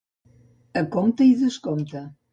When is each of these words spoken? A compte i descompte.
A 0.81 0.83
compte 0.95 1.27
i 1.33 1.39
descompte. 1.43 2.07